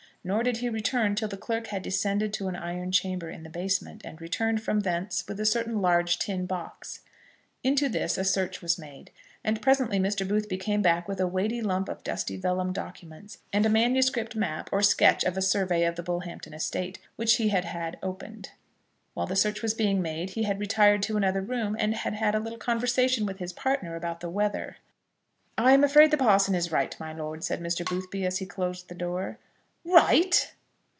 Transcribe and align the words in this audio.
Nor 0.23 0.43
did 0.43 0.57
he 0.57 0.69
return 0.69 1.15
till 1.15 1.29
the 1.29 1.35
clerk 1.35 1.65
had 1.69 1.81
descended 1.81 2.31
to 2.33 2.47
an 2.47 2.55
iron 2.55 2.91
chamber 2.91 3.27
in 3.31 3.41
the 3.41 3.49
basement, 3.49 4.03
and 4.05 4.21
returned 4.21 4.61
from 4.61 4.81
thence 4.81 5.27
with 5.27 5.39
a 5.39 5.47
certain 5.47 5.81
large 5.81 6.19
tin 6.19 6.45
box. 6.45 6.99
Into 7.63 7.89
this 7.89 8.19
a 8.19 8.23
search 8.23 8.61
was 8.61 8.77
made, 8.77 9.09
and 9.43 9.63
presently 9.63 9.97
Mr. 9.97 10.27
Boothby 10.27 10.57
came 10.57 10.83
back 10.83 11.07
with 11.07 11.19
a 11.19 11.25
weighty 11.25 11.59
lump 11.59 11.89
of 11.89 12.03
dusty 12.03 12.37
vellum 12.37 12.71
documents, 12.71 13.39
and 13.51 13.65
a 13.65 13.69
manuscript 13.69 14.35
map, 14.35 14.69
or 14.71 14.83
sketch 14.83 15.23
of 15.23 15.37
a 15.37 15.41
survey 15.41 15.85
of 15.85 15.95
the 15.95 16.03
Bullhampton 16.03 16.53
estate, 16.53 16.99
which 17.15 17.37
he 17.37 17.49
had 17.49 17.65
had 17.65 17.97
opened. 18.03 18.51
While 19.15 19.25
the 19.25 19.35
search 19.35 19.63
was 19.63 19.73
being 19.73 20.03
made 20.03 20.29
he 20.31 20.43
had 20.43 20.59
retired 20.59 21.01
to 21.01 21.17
another 21.17 21.41
room, 21.41 21.75
and 21.79 21.95
had 21.95 22.13
had 22.13 22.35
a 22.35 22.39
little 22.39 22.59
conversation 22.59 23.25
with 23.25 23.39
his 23.39 23.53
partner 23.53 23.95
about 23.95 24.19
the 24.19 24.29
weather. 24.29 24.77
"I 25.57 25.73
am 25.73 25.83
afraid 25.83 26.11
the 26.11 26.17
parson 26.17 26.53
is 26.53 26.71
right, 26.71 26.95
my 26.99 27.11
lord," 27.11 27.43
said 27.43 27.59
Mr. 27.59 27.83
Boothby, 27.89 28.23
as 28.23 28.37
he 28.37 28.45
closed 28.45 28.87
the 28.87 28.93
door. 28.93 29.39
"Right!" 29.83 30.53